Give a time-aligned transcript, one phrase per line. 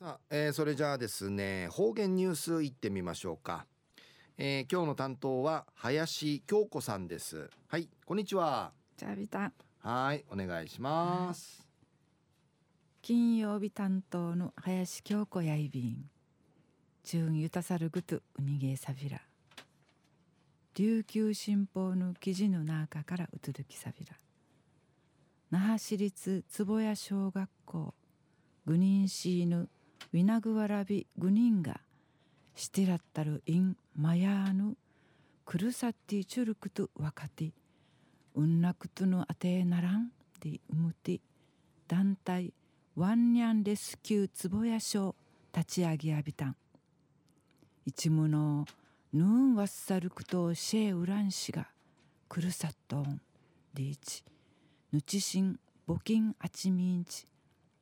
[0.00, 3.66] さあ、えー、それじゃあですね方言ニュースいってみましょうか、
[4.38, 7.50] えー、今日の担当は林京子さんです。
[7.68, 8.72] はいこんにちは。
[8.96, 11.68] じゃあビタはいお願いします、
[13.02, 16.08] 金曜日担当の林京子やいびん。
[17.04, 19.20] 中ゆたさるぐとうにげさびら。
[20.76, 24.14] 琉球新報の記事の中からうつるきさびら。
[25.50, 27.94] 那覇市立坪谷小学校
[28.64, 29.68] グニンシーヌ
[30.12, 31.80] ウィナグワラビグニンが
[32.54, 34.76] シティラッタルインマヤーヌ
[35.44, 37.50] クルサッティチュルクトワカティ
[38.34, 41.20] ウンナクトヌアテーナランディウムティ
[41.88, 42.52] 団体
[42.96, 45.14] ワンニャンレスキュー坪谷賞
[45.56, 46.56] 立ち上げアビタン
[47.86, 48.64] 一無の
[49.12, 51.68] ヌーンワッサルクトシェウランシが
[52.28, 53.20] クルサットン
[53.74, 54.22] リーチ
[54.92, 57.26] ヌチシンボキンアチミンチ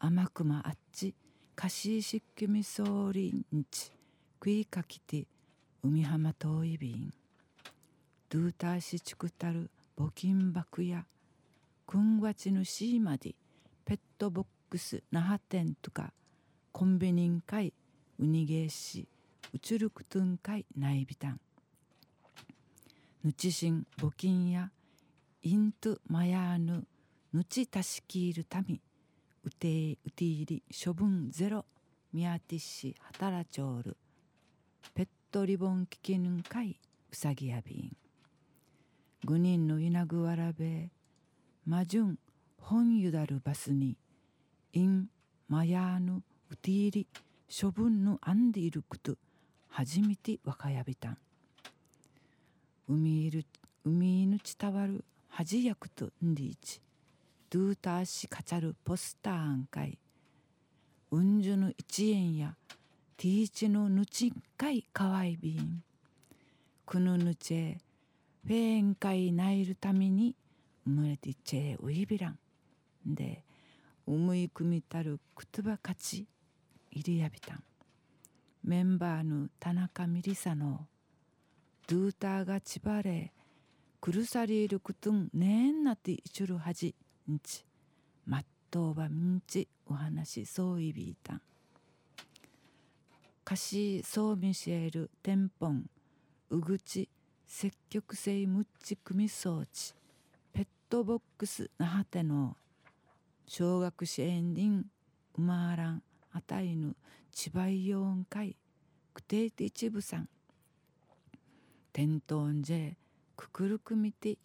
[0.00, 1.14] アマクマアッチ
[1.54, 3.92] カシーシッキミソーリンチ。
[4.40, 5.26] クイカキティ
[5.84, 7.12] 海浜遠い便。
[8.30, 11.04] ドゥーターシチクタル募金箱や
[11.86, 13.34] クンワチのシーマディ
[13.84, 16.12] ペットボックス那覇店とか
[16.72, 17.74] コンビニン会
[18.18, 19.06] ウニゲーシ
[19.52, 21.40] ウチュルクトゥン会ナイビタン。
[23.24, 24.70] ヌチシン募金や
[25.42, 26.84] イントマヤーヌ
[27.34, 28.80] ヌチタシキールタミ
[29.44, 31.64] うてうていり処分ゼロ。
[32.12, 33.96] ミヤティッシハタラチョール
[34.94, 36.78] ペットリボンキキヌンカイ
[37.10, 37.96] ウサギヤビン
[39.24, 40.90] グニンのイナグワラベ
[41.64, 42.18] マジュン
[42.58, 43.96] ホンユダルバスに。
[44.74, 45.08] イン
[45.48, 47.06] マヤーヌウティーリ
[47.60, 49.16] 処分のアンディルクト
[49.68, 51.18] 初めて若やびたん。
[52.88, 53.44] 海いる
[53.84, 56.80] 海犬伝わる恥やくとんでいち。
[57.52, 59.98] ドゥーターシカチャルポスターアンカイ
[61.10, 62.56] うんじゅの一円や
[63.18, 65.82] ティーチのぬちっかいかわいびん
[66.86, 67.78] くぬぬちえ
[68.46, 70.34] フェーンかいないるために
[70.86, 72.38] 生まれてちえウイビラン
[73.04, 73.44] で
[74.06, 76.26] うむいくみたるくつばかち
[76.90, 77.62] いりやびたん
[78.64, 80.86] メンバーの田中みりさの
[81.86, 83.30] ドゥーターがちばれ
[84.00, 86.94] くるさりいるくとんねえんなていちゅるはじ
[87.30, 87.64] んち
[88.26, 91.42] まっとうばみんちお話そういびいたん。
[93.44, 95.90] カシーソーミシェルテンポン
[96.50, 97.08] うぐち
[97.46, 99.94] 積極性むっち組装置
[100.52, 102.56] ペットボックスなはての
[103.46, 104.84] 小学支援人
[105.36, 106.02] うまらん
[106.32, 106.96] あたいぬ
[107.32, 108.56] 千葉イヨン会
[109.12, 110.28] くていて一部さん。
[111.92, 112.96] 店頭んじえ
[113.36, 114.38] くくるくみて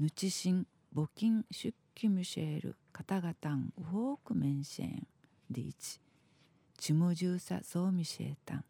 [0.00, 5.06] ぬちしん募金出キムシェール方々んウォークメンシェン
[5.50, 6.00] リーチ
[6.78, 8.64] チムジューサソーミシェータン。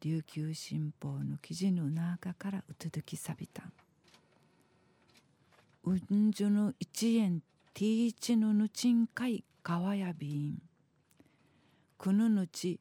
[0.00, 3.62] 琉球新報の記事の中からうつづきさびた。
[3.62, 3.72] ん
[5.84, 7.42] うんじゅの一円
[7.74, 10.62] ティーチのぬちんかいかわやびん。
[11.98, 12.80] くぬぬち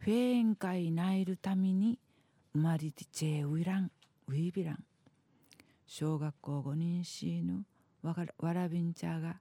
[0.00, 2.00] フェーンかいないるために
[2.52, 3.92] 生まれてちえウイラン
[4.26, 4.84] ウイビラン
[5.86, 7.64] 小学校5人しーぬ
[8.02, 9.36] わらびんちゃが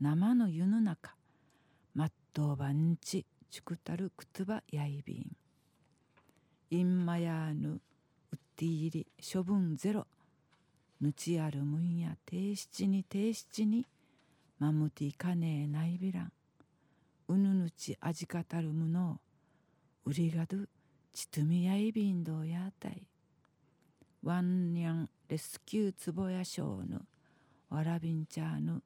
[0.00, 1.14] 生の湯の中
[1.94, 5.36] まっとうばんちちくたるくつばやいびん。
[6.70, 7.68] いんまやぬ
[8.32, 10.06] うっていり処分ゼロ
[11.00, 13.86] ぬちあるむんやて七にて七に
[14.58, 16.32] まむていかねえないびらん。
[17.28, 19.20] うぬぬちあじかたるむの
[20.06, 20.56] うりがど
[21.12, 23.02] ちとみやいびんどうやたい。
[24.22, 27.02] ワンニャンレスキューつぼやしょうぬ
[27.70, 28.82] わらびんちゃぬ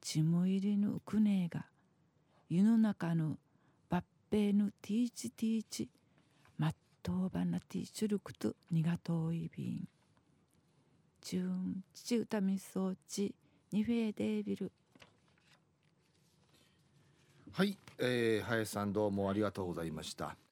[0.00, 1.66] ちむいりぬくねえが
[2.48, 3.36] 湯の中の
[3.90, 5.88] ばっぺぬティーチティーチ
[6.56, 9.88] まっとうばなティーチュルクとにがといびん
[11.20, 13.34] ちゅんちうたみそうち
[13.70, 14.72] にフェーデービル。
[17.52, 20.38] はい、えー、林さんどうもありがとうございました。